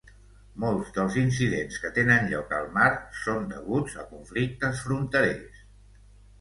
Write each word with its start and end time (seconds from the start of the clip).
Molts 0.61 0.87
dels 0.95 1.17
incidents 1.23 1.77
que 1.83 1.91
tenen 1.99 2.31
lloc 2.33 2.57
al 2.61 2.67
mar 2.79 2.89
són 3.27 3.47
deguts 3.55 4.01
a 4.03 4.09
conflictes 4.17 4.85
fronterers. 4.89 5.65